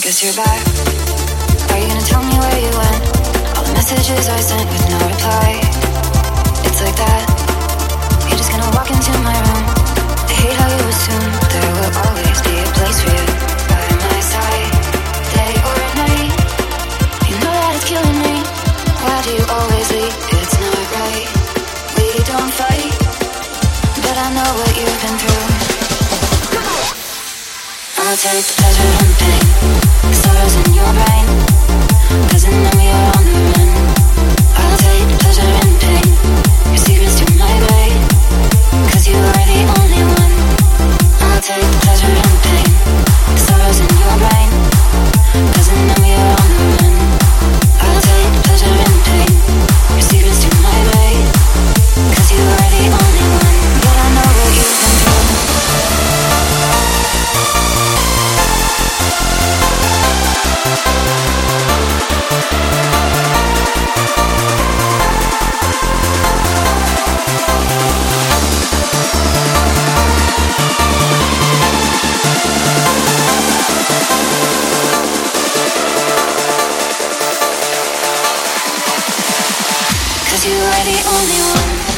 [0.00, 0.64] I guess you're back.
[1.68, 3.04] Are you gonna tell me where you went?
[3.52, 5.60] All the messages I sent with no reply.
[6.64, 7.24] It's like that.
[8.24, 9.64] You're just gonna walk into my room.
[10.24, 13.28] I hate how you assume there will always be a place for you
[13.68, 14.72] by my side,
[15.36, 16.32] day or night.
[17.28, 18.40] You know that it's killing me.
[19.04, 20.16] Why do you always leave?
[20.32, 21.28] It's not right.
[22.00, 22.92] We don't fight,
[24.00, 25.44] but I know what you've been through.
[28.00, 29.89] I'll take the pleasure in pain.
[80.30, 81.89] Cause you are the only one.